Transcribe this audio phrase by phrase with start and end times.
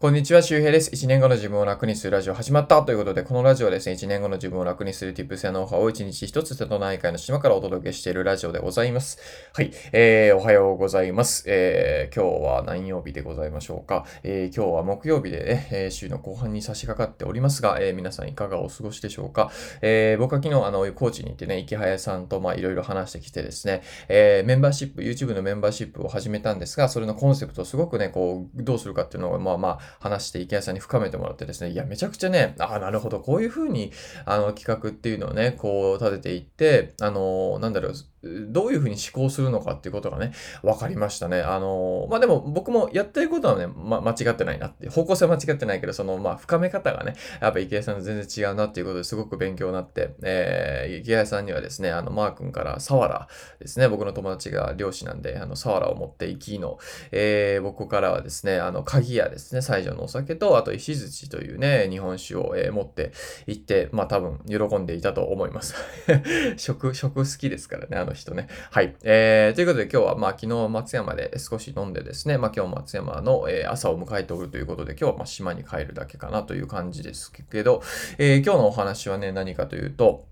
[0.00, 0.90] こんにちは、周平です。
[0.92, 9.18] 1年後の自分を楽にするラジオ始まったということで、このラジオはですね、1年後の自分を楽にする tips やノウハウを1日1つ瀬戸内海の島からお届けしているラジオでございます。
[9.52, 11.44] はい、えー、おはようございます。
[11.46, 14.06] えー、今日は何曜日でございましょうか？
[14.22, 19.50] えー、今日は木曜日でね、え、週の後半に差し掛かっておりますが、えー、皆さんいかがお過ごしでしょうか？
[19.82, 33.92] えー、僕は昨日、あの、コーチに行ってね、池早さんと、まあ、いろいろ話してきてですね、えー、メンバーシップ、YouTube のメンバーシップを始めたんですが、それのコンセプトをすごくね、こう、どうするかっていうのを、まあまあ、話して池谷さんに深めてもらってですね、いや、めちゃくちゃね、ああ、なるほど、こういうふうに、
[34.24, 37.92] あの、企画っていうのをね、こう、立てていって、あの、なんだろう、
[38.22, 41.40] どういうふうに思考するのかっていうことがね、分かりましたね。
[41.40, 56.78] あのまあ、でも僕もやってることはね、ま、間違ってないなって、方向性は間違ってないけど、その、まあ、深め方がね、やっぱ池谷さんと全然違うなっていうことですごく勉強になって、えー、池谷さんにはですね、あの、マー君からサワラですね、僕の友達が漁師なんで、あの、サワラを持って行きの、
[57.12, 63.12] えー、僕からはですね、あの、鍵屋ですね、西条のお酒と、あと石槌というね、日本酒を、えー、持って
[63.46, 65.74] 行って、まあ、多分、喜んでいたと思います。
[66.56, 68.48] 食、食好きですからね、あのの人ね。
[68.70, 68.94] はい。
[69.02, 77.82] えー、ということで今日は、まあ、昨日松山で少し飲んでですね、まあ、今日松山の、え、朝を迎えておるということで、今日はま島に帰るだけかなという感じですけど、
[78.18, 80.26] えー、今日のお話はね、何かというと、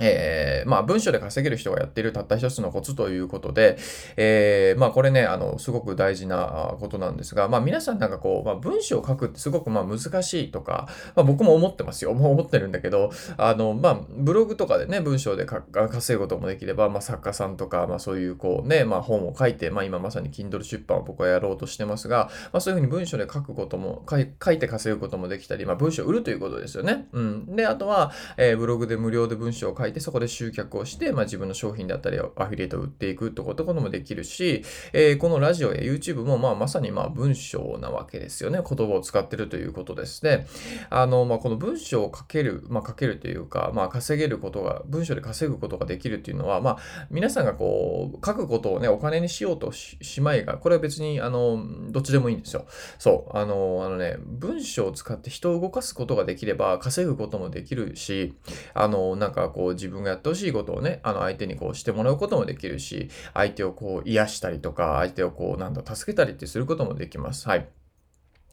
[0.00, 3.76] えー、まあ文章で稼げる人がやっているたった一つのコツということで、
[4.16, 12.14] えー、まあこれね、あの、すごく大事なことなんですが、まあ皆さんなんかこう、まあ文章を書くってすごくまあ難しいとか、まあ僕も思ってますよ。
[12.14, 27.08] もう思ってるんだけど、あの、まあブログとかでね、文章で稼ぐこともできれば、まあ作家さんとか、まあそういうこうね、まあ本を書いて、まあ今まさに Kindle 出版を僕はやろうとしてますが、まあそういうふうに文章で書くことも、書いて稼ぐこともできたり、まあ文章を売るということですよね。
[27.12, 27.56] うん。
[27.56, 38.60] で、あとは、えー、ブログで無料で文章を書いて、いて、そこで集客をして、まあ、自分の商品だったり、アフィリエイトを売っていくってこともできるし、えー、このラジオや YouTube も、まあ、まさにまあ文章なわけですよね。
[38.66, 40.46] 言葉を使ってるということですね。
[40.88, 46.78] あの、まあ、この文章を書ける、まあ、書けるというか、まあ、稼げることが、文章で稼ぐことができるっていうのは、まあ、
[47.10, 52.66] 皆さんがこう、書くことをね、お金にしようとしまいが、これは別に、あの、どっちでもいいんですよ。
[52.98, 53.36] そう。
[53.36, 58.34] あの、あのね、文章を使って人を動かすことができれば、稼ぐこともできるし、
[58.74, 67.48] あの、なんかこう、自分がやってほしいことをね、あの相手にこうしてもらうこともできるし、相手をこう癒したりとか、相手をこうなんだ、助けたりってすることもできます。
[67.48, 67.66] はい。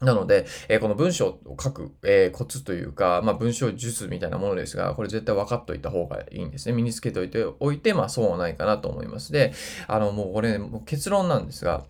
[0.00, 6.72] なので、えー、この文章を書く、えー、コツというか、まあ、文章術みたいなものですが、これ絶対分かっといた方がいいんですね。
[6.72, 9.32] 身につけておいておいて、まあ、そうはないかなと思います。
[9.32, 9.52] で、
[9.88, 11.84] あの、もうこれ、ね、結論なんですが、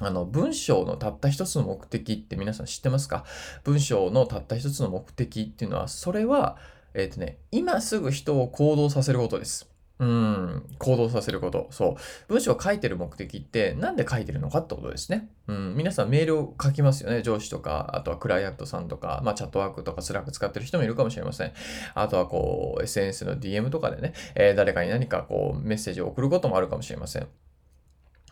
[0.00, 3.24] あの、文章のたった一つの目的って皆さん知ってますか？
[3.62, 6.56] 文章のたった一つの目的っていうのは、それは、
[6.94, 9.72] えっ、ー、とね、今すぐ人を行動させることです。
[10.02, 11.68] うん、行動させること。
[11.70, 11.94] そう。
[12.26, 15.30] 文章を書いてる目的って、なんで書いてるのかってことですね。
[15.46, 17.22] うん、皆さんメールを書きますよね。
[17.22, 21.52] 上司とか、あとはクライアントさんとか、まあ Chatwork とか Slack 使ってる人もいるかもしれません。
[21.94, 27.28] あとはこう、SNS の DM とかでね、えー、誰かに何かこう、メッセージを送ることもあるかもしれません。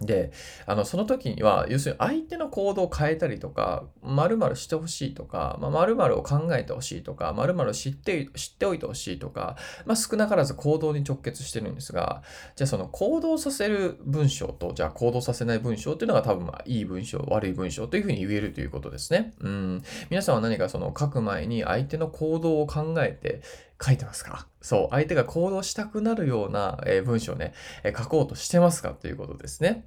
[0.00, 0.32] で、
[0.64, 12.22] あの、その時には、要するに相手の行動を変えたりとか、〇〇してほしいとか、まあ、〇〇を考えてほしいとか、〇〇を知って、知っておいてほしいとか、まあ、少なからず行動に直結してるんですが、
[12.56, 19.34] じゃあその行動させる文章と、じゃあ行動させない文章っていうのが多分、まあ、いい文章、悪い文章というふうに言えるということですね。
[19.40, 19.82] うん。
[20.08, 23.42] 皆さんは何かその書く前に相手の行動を考えて、
[23.82, 24.46] 書いてますか？
[24.60, 24.88] そう。
[24.90, 28.90] 相手が行動したくなるような、え文章をね、え書こうとしてますか？
[28.90, 29.86] ということですね。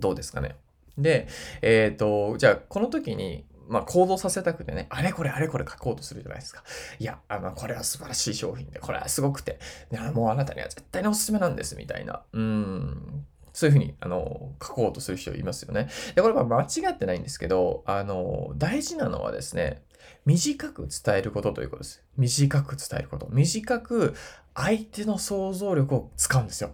[0.00, 0.56] どうですかね。
[0.98, 1.28] で、
[1.62, 6.62] えっ、ー、と、じゃあ、この時に、まあ、行動させたくてね、あれこれあれこれ書こうとするじゃないですか。
[6.98, 9.58] いや、あの、これは素晴らしい商品で、これはすごくて、
[10.14, 12.22] もうあなたには絶対におすすめなんです、みたいな。
[12.32, 13.26] うん。
[13.52, 15.88] そういうふうに、あの、書こうとする人いますよね。
[16.14, 19.82] で、これは間違ってないんですけど、あの、大事なのはですね、
[20.24, 22.02] 短く伝えることということです。
[22.16, 23.28] 短く伝えること。
[23.30, 24.14] 短く
[24.54, 26.70] 相手の想像力を使うんですよ。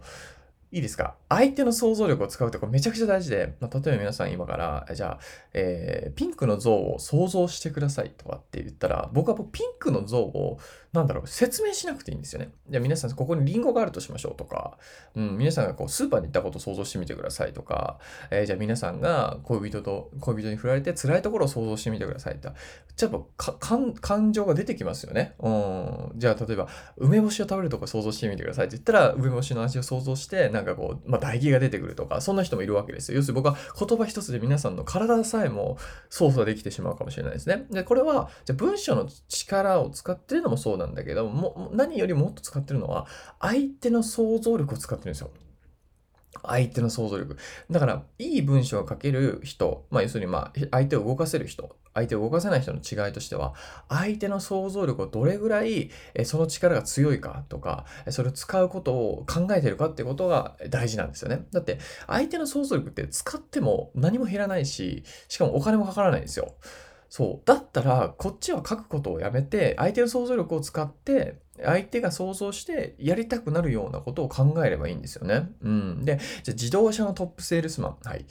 [0.74, 1.16] いいですか？
[1.28, 5.18] 相手の想像力を使うってこれめちゃくちゃ大事で、まあ、例えば皆さん今から、じゃあ、
[5.52, 10.58] えー、ピンクの像を想像してくださいとかって言ったら、僕はピンクの像を、
[10.92, 12.50] なんだろう、説明しなくていいんですよね。
[12.68, 14.76] じゃあ皆さん、ここにリンゴがあるとしましょうとか、
[15.14, 17.98] うん、皆さんがこうスーパーに行ったことを想像してみてくださいとか、
[18.30, 22.50] えー、じゃあ皆さんが恋人と、恋人に振られて辛いところを想像してみてくださいと。
[22.94, 25.34] ちょっと感情が出てきますよね。
[25.38, 26.12] うん。
[26.16, 26.68] じゃあ例えば、
[26.98, 33.16] 梅干しを食べるとこ想像してみてくださいって言ったら、梅干しの味を想像して、なんかこう、まあ唾液が出てくるとか、そんな人もいるわけですよ。
[33.16, 35.78] 要するに僕は言葉一つで皆さんの体さえも
[36.10, 37.64] 操作できてしまうかもしれないですね。
[37.70, 43.06] で、これは、じゃ文章の力を使ってるのもそうなんだけども、何よりもっと使ってるのは、
[43.40, 45.30] 相手の想像力を使ってるんですよ。
[46.44, 47.36] 相手の想像力。
[47.70, 53.54] だから、いい文章を書ける人、まあ、要するに、まあ、相手を動かせる人、相手を動かせない人の違いとしては、
[53.88, 61.46] 相手の想像力をどれぐらい、えその力が強いかとか、それを使うことを考えてるかってことが大事なんですよね。
[61.52, 66.54] だって、相手の想像力って使っても何も減らないし、しかもお金もかからないんですよ。
[67.14, 67.46] そう。
[67.46, 75.50] だったら、こっちは書くことをやめて、相手の想像力を使って、相手が想像してやりたくなるようなことを考えればいいんですよね。
[75.60, 76.06] うん。
[76.06, 77.96] で、じゃ自動車のトップセールスマン。
[78.02, 78.24] はい。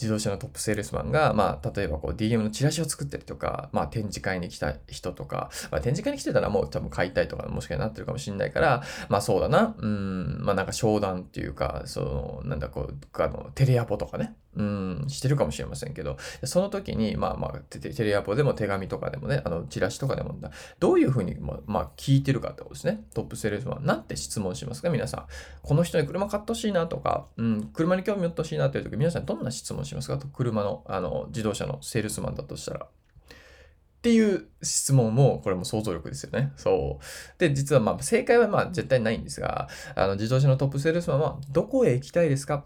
[0.00, 20.34] 自動車のトップセールスマンが、まあ、例えばこう DM のチラシを作ってるとか、まあ、展示会に来た人とか、まあ、展示会に来てたらもう多分買いたいとかもしかしたらなってるかもしれないから、まあそうだな、うん、まあなんか商談っていうか、その、なんだこう、あの、テレアポとかね、うん、してるかもしれませんけど、その時に、まあまあ、テレアポでも手紙とかでもね、あの、チラシとかでも、
[20.80, 23.04] どういうふうに、まあ、まあ、聞いてるかってことですね。
[23.14, 23.84] トップセールスマン。
[23.84, 24.88] なんて質問しますか？
[24.88, 25.26] 皆さん。
[25.62, 30.18] この人に車買ってほしいなとか、うん、車に興味持ってほしいなっていう時、皆さんどんな質問しますか？
[30.18, 32.86] と車の、あの、自動車のセールスマンだとしたら。
[32.86, 32.88] っ
[34.02, 36.52] ていう質問も、これも想像力ですよね。
[36.56, 37.38] そう。
[37.38, 42.64] で、実はまあ、正解はまあ、絶対ないんですが、あの、自動車のトップセールスマンは、どこへ行きたいですか？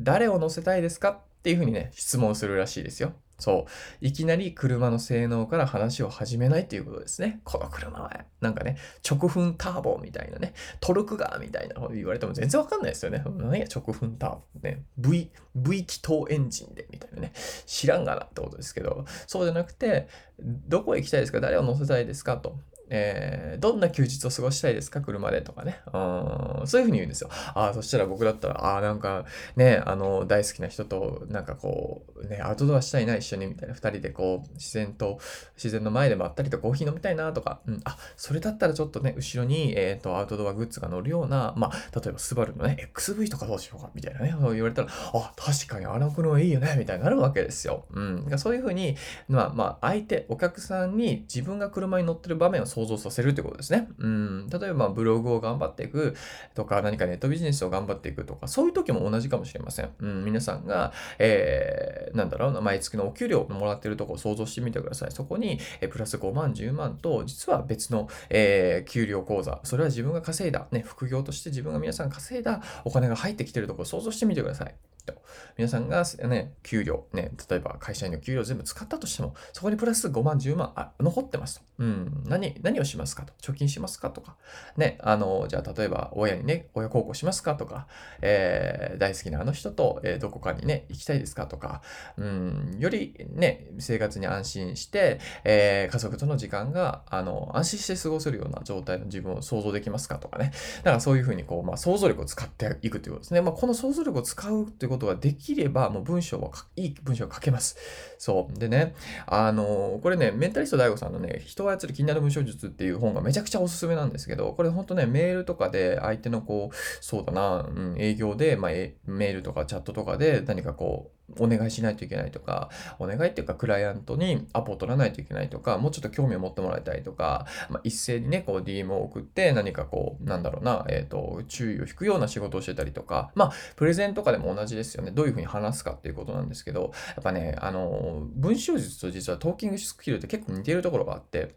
[0.00, 1.10] 誰を乗せたいですか？
[1.10, 3.12] っていうふうにね、質問するらしいですよ。
[3.40, 4.06] そう。
[4.06, 7.40] いきなり車の性能から話を始めないっていうことですね。
[7.42, 13.24] この車は、なんかね、直噴ターボみたいなね、トルクガーみたいなこと言われても全然わかんないですよね。
[13.38, 14.84] 何や直噴ターボね。
[14.98, 17.32] V、V 気筒エンジンでみたいなね。
[17.66, 20.08] 知らんがなってことですけど、そうじゃなくて、
[20.38, 21.40] どこへ行きたいですか？
[21.40, 22.36] 誰を乗せたいですか？
[22.36, 22.58] と。
[22.90, 25.00] えー、どんな休日を過ごしたいですか？
[25.00, 25.80] 車でとかね。
[25.86, 27.30] うん、そういうふうに言うんですよ。
[27.54, 29.24] ああ、そしたら僕だったら、ああ、なんか
[29.56, 33.74] ね、あの、大好きな人と、なんかこう、ね、アウトドアしたいな、一緒に、みたいな。
[33.74, 35.18] 二人でこう、自然と、
[35.56, 47.84] 自然の前でまったりとコーヒー飲みたいな、とか、うん、あ、それだったらちょっとね、後ろに、えっ、ー、と、アウトドアグッズが乗るような、まあ、例えば、スバルのね、XV とかどうしようか、みたいなね、言われたら、あ、確かにあの車いいよね、みたいになるわけですよ。
[47.92, 48.38] うん。
[48.38, 48.96] そういうふうに、
[49.28, 53.88] まあ、まあ、相手、お客さんに自分が車に乗ってる場面を想想像させるってことですね。
[53.98, 54.48] うん。
[54.48, 56.14] 例えば、ブログを頑張っていく
[56.54, 59.90] とか、何かネットビジネスを頑張っていくとか、そういう時も同じかもしれません。
[59.98, 60.24] うん。
[60.24, 65.12] 皆さんが、えー、なんだろうな、毎月のお給料をもらってるとこを想像してみてください。
[65.12, 74.74] そこに、えプラス5万、10万と、実は別の、えー、給料口座、それは自分が稼いだ、ね、副業として自分が皆さん稼いだお金が入ってきてるところを想像してみてください。
[75.04, 75.14] と。
[75.56, 81.64] 皆さんがね、給料、ね、例えば会社員の給料全部使ったとしても、そこにプラス5万、10万、あ、残ってますと。
[81.80, 83.32] うん、何、何をしますかと。
[83.40, 84.36] 貯金しますかとか。
[84.76, 87.86] ね、あの、じゃあ例えば親にね、親孝行しますかとか、
[88.20, 91.80] えー、大好きなあの人と、えー、どこかにね、行きたいですかとか、
[92.18, 100.52] うん、よりね、生活に安心して、えー、家族との時間が、あの、安心して過ごせるような状態の自分を想像できますかとかね。
[100.78, 103.40] だからそういうふうにこう、まあ、想像力を使っていくということですね。
[103.40, 107.76] まあ、この想像力を使うということができれば、もう文章はいい文章が書けます。
[108.18, 108.58] そう。
[108.58, 108.94] でね、
[109.26, 135.10] あのー、これね、メンタリスト DAIGO さんのね、人を操る気になる文章術っていう本がめちゃくちゃおすすめなんですけど、これほんとね、メールとかで相手のこう、そうだな、うん、営業で、まあ、メールとかチャットとかで何かこう、お願いしないといけないとか、お願いっていうか、クライアントにアポを取らないといけないとか、もうちょっと興味を持ってもらいたいとか、まあ、一斉にね、こう DM を送って何かこう、なんだろうな、えっ、ー、と、注意を引くような仕事をしてたりとか、まあ、プレゼンとかでも同じですよね。
[135.10, 141.54] どういうふうに話すかっていうことなんですけど、やっぱね、あの、文章術と実はトーキングスキルって結構似ているところがあって、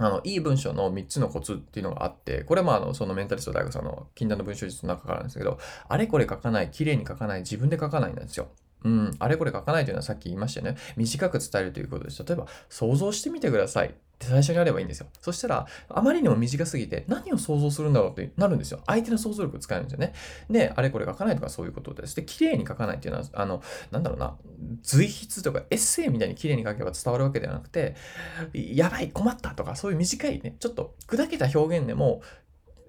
[0.00, 8.48] あの、いい文章の3つのコツっていうのがあって、これもあの、そのメンタリスト大学さんの禁断の文章術の中からなんですけど、あれこれ書かない、綺麗に書かない、自分で書かないなんですよ。
[8.84, 10.78] うん、あれこれ書かないというのはさっき言いましたよね。
[10.96, 12.24] 短く伝えるということです。
[12.24, 13.88] 例えば、想像してみてください。
[13.88, 15.06] って最初にあればいいんですよ。
[15.22, 18.80] そしたら、あまりにも短すぎて、何を想像するんだろうってなるんですよ。
[18.86, 20.12] 相手の想像力を使えるんですよね。
[20.50, 22.14] で、あれこれ書かないとかそういうことです。
[22.14, 24.36] で、綺麗に書かないっていうのは、あの、なんだろうな、
[24.82, 27.96] 随筆とかエッセイみたいに綺麗に書けば伝わるわけではなくて、
[28.52, 32.20] やばい、困ったとか、そういう短いね、ちょっと砕けた表現でも、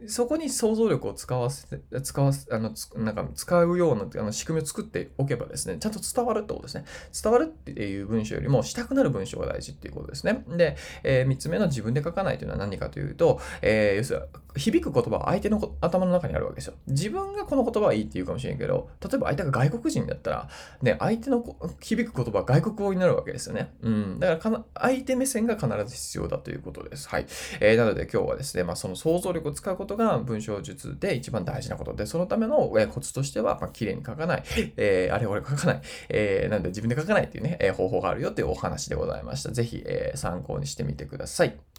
[0.08, 6.86] そこに想像力を使わせて、使わせ、あの、なんか使うようなあの仕組みを作っておけばですね、ちゃんと伝わるってことですね。
[7.22, 10.44] 伝わるっていう文章よりもしたくなる文章が大事っていうことですね。
[10.48, 16.74] で、えー、3つ目の自分で書かないというのは何かというと、えー、要するに響く言葉は相手の頭の中にあるわけですよ。
[16.88, 20.50] 自分がこの言葉はいいって言うかもしれんけど、例えば相手が外国人だったら、
[20.82, 21.44] ね、相手の
[21.80, 23.74] 響く言葉は外国語になるわけですよね。
[23.82, 24.20] うん。
[24.20, 27.08] だから相手目線が必ず必要だということです。
[27.08, 27.26] はい。
[27.62, 34.44] えー、なので今日はですね、まあその想像力を使うことことが文章術で一番大事なことで、そのための、えコツとしては、まあ、綺麗に書かない、
[34.78, 39.52] えー、あれ俺書かない、えー、なんで自分で書かないっていうね、え方法があるよっていうお話でございました。
[39.52, 41.71] ぜひ、え参考にしてみてください。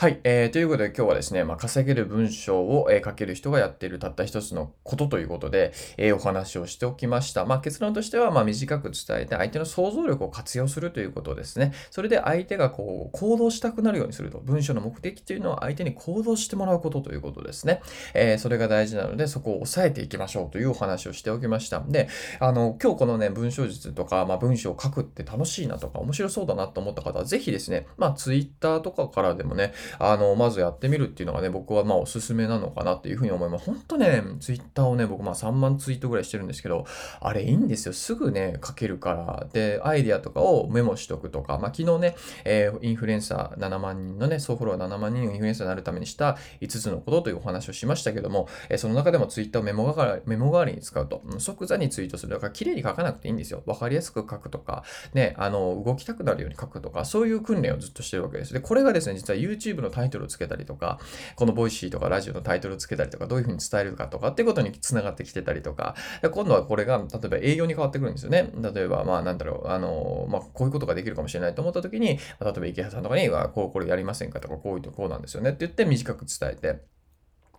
[0.00, 7.44] はい、えー、ということで今日はですね、まあ、稼げる文章を、えー、書ける人がやっているたった一つのことということで、えー、お話をしておきました。
[7.44, 11.72] まあ、結論としては、まあ、短く伝えて相手の想像力を活用するということですね。
[11.90, 14.38] それで相手がこう行動したくなるようにすると。
[14.38, 17.82] 文章の目的というのは相手に行動してもらうことということですね。
[18.14, 21.80] えー、それが大事なので、そこを抑えていきましょうというお話をしておきました。
[21.80, 33.66] で、あの、今日このね、文章術とか、まあ、文章を書くって楽しいなとか、面白そうだなと思った方は、ぜひですね、まあ、Twitter とかからでもね、あの、まずやってみるっていうのがね、僕はまあおすすめなのかなっていうふうに思います。
[33.66, 36.86] 本当ね、ツイッターをね、僕まあ3万ツイートぐらいしてるんですけど、
[37.20, 37.92] あれいいんですよ。
[37.92, 39.46] すぐね、書けるから。
[39.52, 52.32] で、アイディアとかをメモしとくとか、まあ昨日ね、えー、インフルエンサー7万人のね、総フォロワー7万人のインフルエンサーになるためにした5つのことというお話をしましたけども、えー、その中でもツイッターをメモ代わりメモ代わりに使うと、即座にツイートする。
[52.32, 53.62] だから綺麗に書かなくていいんですよ。
[53.66, 58.52] わかりやすく書くとか、ね、あの、動きたくなるように書くとか、そういう訓練をずっとしてるわけです。
[58.52, 60.98] で、これがですね、実は YouTube のタイトルをつけたりとか、
[61.36, 65.94] この Voicy とかラジオのタイトルをつけたりとか、どういうふうに伝えるかとかっていうことにつながってきてたりとか、
[66.32, 68.50] 今度はこれが、例えば営業に変わってくるんですよね。
[68.74, 72.18] 例えば、まあなんだろう、あの、まあこういうことができるかもしれないと思った時に、例
[72.48, 76.80] えば池原さんとかに、こう、これやりませんかとか、こういうとこうなんですよねって言って短く伝えて、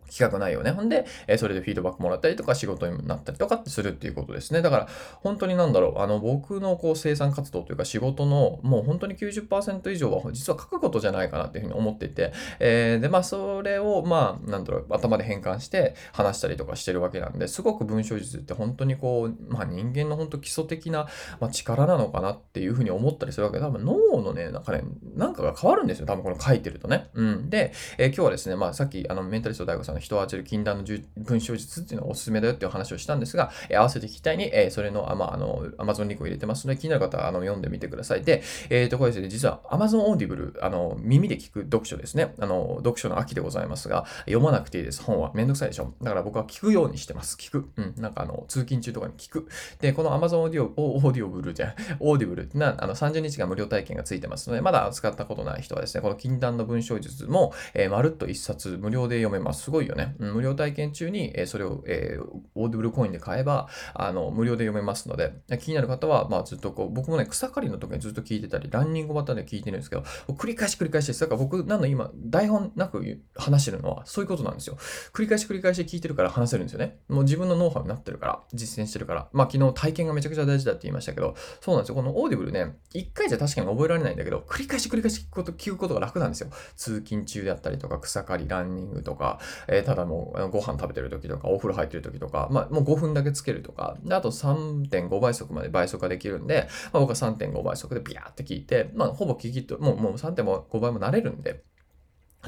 [0.10, 0.72] 企画内容ね。
[0.72, 4.62] ほんで、えそれでフィードバックもらったりとか、仕事になったりとかってするっていうことですね。
[4.62, 4.88] だから、
[5.22, 21.08] 本当になんだろう、あの、僕のこう生産活動というか仕事のもう本当に90%以上は実は書くことじゃないかなっていうふうに思っていて、えー、で、まあ、それを、まあ、なんだろう、頭で変換して話したりとかしてるわけなんで、すごく文章術って本当にこう、まあ、人間の本当基礎的な、
[21.40, 24.84] まあ、力なのかなっていうふうに思ったりするわけで、多分脳のね、なんかね、
[25.16, 26.06] なんかが変わるんですよ。
[26.06, 27.10] 多分この書いてるとね。
[27.14, 27.50] うん。
[27.50, 30.86] で、えー、今日はですね、まあ、さっき、あの、メンタリスト大悟さん人を当てる禁断の
[31.18, 38.24] 文章術っていうのがおすすめだよっていう話をしたんですが、えー、合わせて聞きたいに、えー、それの、あまあ、あの、Amazon リンクを入れてますので、気になる方はあの読んでみてください。
[38.24, 42.34] で、えっ、ー、と、これですね、実は Amazon Audible、あの、耳で聞く読書ですね。
[42.40, 45.04] あの、読書の秋でございますが、読まなくていいです。
[45.04, 45.94] 本はめんどくさいでしょ。
[46.02, 47.38] だから僕は聞くようにしてます。
[47.38, 47.70] 聞く。
[47.76, 47.94] うん。
[47.98, 49.48] なんかあの、通勤中とかに聞く。
[49.80, 51.74] で、この Amazon Audio、オーディオブルじゃん。
[52.00, 59.64] Audible な、あの、30日間無料体験がついてますので、まだ使ったことない人はですね、この禁断の文章術も、えー、まるっと一冊無料で読めます。
[59.64, 60.16] すごいよね。
[60.20, 62.24] 無料体験中に、え、それを、えー、
[62.56, 70.04] Audible コインで買えば、あの、無料で読めますので、気になる方は、まあ、ずっとこう、僕もね、草刈りの時にずっと聞いてたり、ランニングバタで聞いてるんですけど、
[70.34, 71.22] 繰り返し繰り返しです。
[71.22, 74.78] だから僕、なの今、台本なく話してるのは、そういうことなんですよ。
[75.14, 77.00] 繰り返し繰り返し聞いてるから話せるんですよね。
[77.08, 79.28] もう自分のノウハウになってるから、実践してるから。
[79.34, 81.96] まあ、昨日体験がめちゃくちゃ大事だって言いましたけど、そうなんですよ。
[81.96, 86.50] この Audible ね、一回じゃ確かに覚えられないんだけど、繰り返し繰り返し聞くこと、聞くことが楽なんですよ。
[86.76, 101.64] 通勤中であったりとか、草刈り、ランニングとか、え、ただもう、ご飯食べてる時とか、お風呂入ってる時とか、まあ、もう5分だけつけるとか、あと3.5倍速まで倍速ができるんで、まあ、僕は3.5倍速でビャーって聞いて、まあ、ほぼ聞きと、もうもう3.5倍も慣れるんで、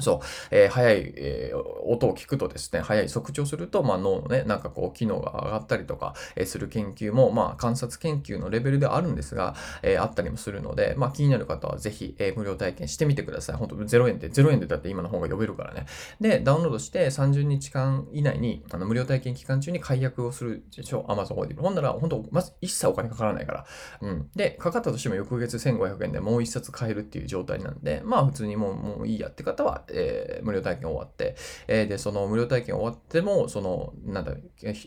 [0.00, 13.56] そう、えー、早い、えー、音を聞くとですね、早い測定すると、まあ、脳のね、なんかこう、機能が上がったりとか、えー、する研究も、まあ、観察研究のレベルではあるんですが、えあったりもするので、まあ、気になる方はぜひ、え無料体験してみてください。
[13.56, 15.86] 本当0円で、0円でだって今の方が呼べるからね。
[16.20, 21.60] で、ダウンロードして30日間以内に、あの無料体験期間中に解約をするでしょ、Amazon Audible。
[21.60, 23.66] ほんなら、本当まず一切お金かからないから。
[24.00, 24.30] うん。
[24.34, 31.36] で、かかったとしても翌月1500円でもう一冊買えるっていう状態なんで、まあ、普通にもう、もういいやって方は、えー、無料体験終わって、
[31.68, 34.34] えー、で、その無料体験終わっても、その、なんだ、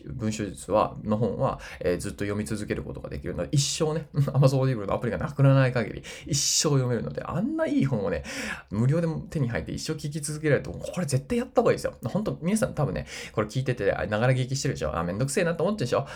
[0.06, 8.24] 文章術は、の本は、えー、ずっと読み続けることができるので、一生ね、 Amazon Audible のアプリがなくならない限り、一生読めるので、あんないい本をね、
[8.70, 11.94] 無料でも手に入って一生聞き続けられると、これ絶対やった方がいいですよ。
[12.04, 14.96] 本当皆さん多分ね、これ聞いてて、ながら聞きしてるでしょ。
[14.96, 16.06] あ、めんどくせえなと思ってるでしょ。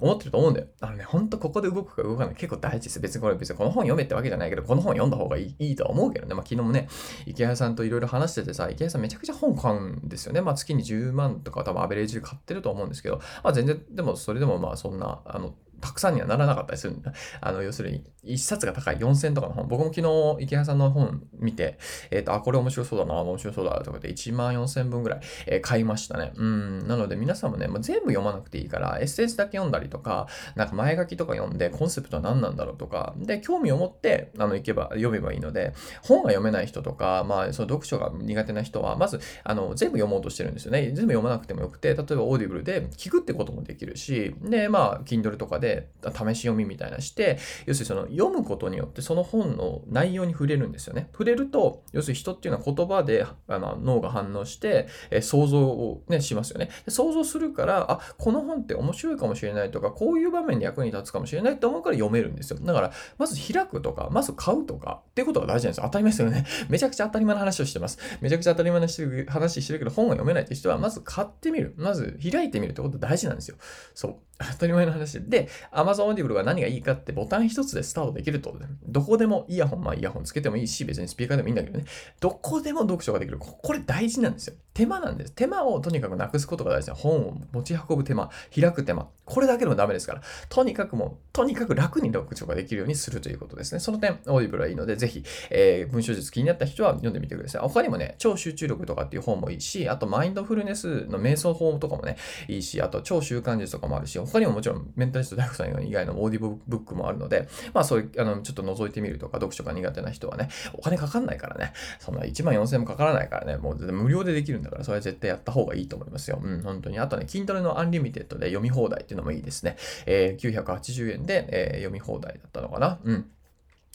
[0.00, 0.66] 思ってると思うんだよ。
[0.80, 3.00] あのね、本当ここで動くか動かない結構大事です。
[3.00, 6.34] 別にこれ別にこの本読めってわけじゃないけど、この本読んだ方がいいいいと思うけどね。
[6.34, 6.88] まあ昨日もね、
[7.26, 10.40] 池谷さんといろいろ話しててさ、池江さんめちゃくちゃ本買うんですよね。
[10.40, 16.96] まあ月に10万とか多分アベレージで買ってると思うんですけど、まあ全然、でもそれでもまあそんな、あの、たくさんにはならなかったりする。
[17.40, 19.68] あの、要するに、一冊が高い4000とかの本。
[19.68, 21.78] 僕も昨日、池谷さんの本見て、
[22.10, 26.32] えっ、ー、と、あ、これ面白そうだな、面白そうだ、とかで1万4000分ぐらい、えー、買いましたね。
[26.36, 26.88] うん。
[26.88, 40.92] なので皆さんもね、もう全部読まなくていいから、エッセンスだけ読んだりとか、なんか前書きとか読んで、コンセプトは何なんだろうとか、で、興味を持って、あの、行けば、読めばいいので、本が読めない人とか、まあ、その読書が苦手な人は、まず、あの、全部読もうとしてるんですよね。
[40.92, 51.08] 全部読まなくてもよくて、例えばオーディブルで聞くってこともできるし、で、まあ、Kindle とかで、で試し読みみたいなして、要するにその読むことによってその本の内容に触れるんですよね。
[51.12, 56.70] 触れると、要するに人っていうのは言葉であの脳が反応して、え想像をね、しますよね。
[56.88, 62.58] 想像するから、あ、この本って面白いかもしれないとか、こういう場面で役に立つかもしれないって思うから読めるんですよ。
[62.60, 65.84] だから、まず開くとか、まず買うとかっていうことが大事なんですよ。
[65.84, 66.46] 当たり前ですよね。
[66.68, 67.98] めちゃくちゃ当たり前の話をしてます。
[68.20, 68.86] めちゃくちゃ当たり前の
[69.28, 71.74] 話してるけど、本が読めないって人は、まず買ってみる。
[71.76, 73.56] まず開いてみるってこと大事なんですよ。
[73.94, 74.16] そう。
[74.52, 81.84] 当たり前の話で、Amazon Audible が何がいいかってボタン一つでスタートできるとで、どこでもイヤホン、まあイヤホンつけてもいいし、別にスピーカーでもいいんだけどね、
[82.20, 83.38] どこでも読書ができる。
[83.38, 84.56] これ大事なんですよ。
[84.76, 85.32] 手間なんです。
[85.32, 89.08] 手間をとにかくなくすことが大事な本を持ち運ぶ手間、開く手間。
[89.24, 93.80] これだけでもダメですから、とにかくもう、とにかく楽に読書ができるようにするということですね。
[93.80, 97.62] その点、Audible はいいので、ぜひ、えー、文章術気になった人は読んでみてください。
[97.62, 116.40] 他にもね、超集中力とかっていう本もいいし、あとマインドフルネスの瞑想法とかもね、いいし、あと超習慣術とかもあるし、他にももちろんメンタリスト DaiGo さん以外のオーディブブックもあるので、まあそういう、あの、ちょっと覗いてみるとか、読書が苦手な人はね、お金かかんないからね、そんな1万4000円もかからないからね、もう無料でできるんでだから、それは絶対やった方がいいと思いますよ。
[116.42, 116.98] うん、本当に。
[116.98, 119.76] あとね、 Kindle の Unlimited で読み放題っていうのもいいですね。
[120.06, 122.98] えー、980円で、えー、読み放題だったのかな。
[123.04, 123.30] うん。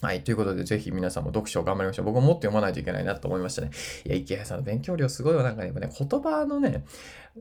[0.02, 0.24] はい。
[0.24, 2.06] ということで、ぜひ皆さんも読書を頑張りましょう。
[2.06, 3.70] 僕ももっと読まないといけないなと思いましたね。
[4.04, 5.44] いや、池谷さんの勉強量すごいわ。
[5.44, 6.84] なんかね、言葉のね、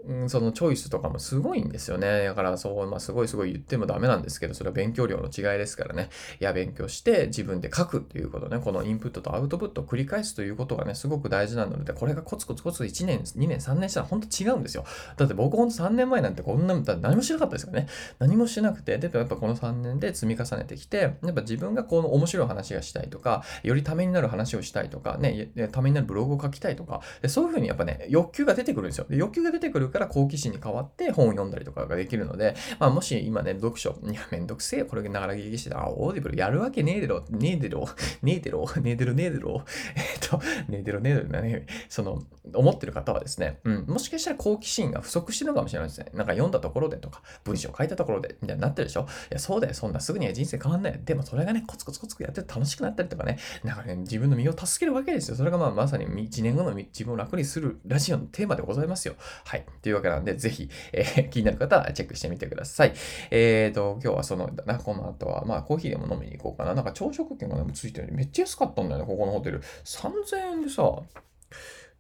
[0.07, 2.25] うん、そのチョイスとかもすごいんですよね。
[2.25, 6.11] だからそう、まあ、すごいすごい言ってもダメなんですけど、それは勉強量の違いですからね。
[6.41, 14.85] いや、勉強して自分で書くっていうことね、このインプットとアウトプットを繰り返すということがね、すごく大事なので、これがコツコツコツ1年、2年、3年したら本当違うんですよ。
[15.17, 17.89] だって僕ほんと3年前なんてこんな、何もしなかったですよね。
[18.19, 29.07] 何もしなくて、で、やっぱこの3年で積み重ねてきて、やっぱ自分がこの面白い話がしたいとか、よりためになる話をしたいとか、ね、ためになるブログを書きたいとか、そういうふうにやっぱね、欲求が出てくるんですよ。
[29.09, 37.89] で欲求が出てくるから好奇心に変わって本を読んだりとかができるので、まあ、もし今ね、読書、いや、めんどくせえ、これながら聞きしてた、あ、オーディブルやるわけねえでろ、ねえでろ、
[38.23, 39.65] ねえでろ、ねえでろ、ねえでろ、
[39.97, 42.23] えっと、ねえでろ、ねえでろ、ねその、
[42.53, 46.07] 思ってる方はですね、うん、もしかしたら好奇心が不足してるのかもしれないですね。
[46.15, 49.03] なんか読んだところでとか、文章書いたところで、みたいになってるでしょ？
[49.03, 51.01] いや、そうだよ、そんなすぐには人生変わんない。
[51.05, 55.37] でもそれがね、コツコツコツコツやって楽しくなったりとかね、なんかね、自分の身を助けるわけですよ。
[55.37, 59.15] それがまあまさに1年後の自分を楽にするラジオのテーマでございますよ。
[59.45, 59.65] はい。
[59.83, 62.93] というわけなんで、ぜひ、えー、 気になる方はチェックしてみてください。
[63.31, 66.75] えーと、今日はその、な、この後は、まあコーヒーでも飲みに行こうかな。
[66.75, 69.61] なんか朝食券が、ね、ついてるめっちゃ安かったんだよね、ここのホテル。
[69.85, 70.83] 3000円でさ、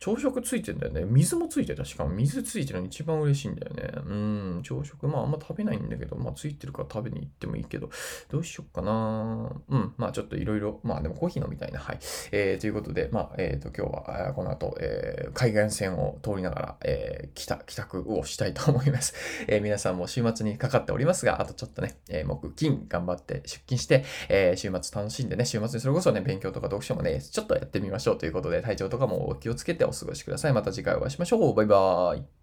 [0.00, 1.04] 朝食ついてんだよね。
[1.04, 3.90] 水もついてたしかも水ついてるの一番嬉しいんだよね。
[4.06, 4.14] う
[4.58, 5.06] ん、朝食。
[5.06, 7.90] まああんま食べないんだけど、まあついてるから食べに行ってもいいけど、
[8.30, 11.80] どうしよっかなうん、まあちょっといろいろ、まあでもコーヒー飲みたいな。
[11.80, 11.98] はい。
[12.32, 19.14] えー、ということで、まあ、えっ、ー、と、今日は、この後、えー、海岸線を通りながら、えー、帰宅、帰宅をしたいと思います。
[19.48, 30.52] えー、皆さんも週末にかかっておりますが、あとちょっとね、えー、木、金頑張って出勤して、えー、週末楽しんでね、週末にそれこそね、勉強とか読書もね、ちょっとやってみましょうということで、体調とかもお気をつけてお過ごしください。
[30.52, 31.54] また次回お会いしましょう。
[31.54, 32.39] バイバーイ。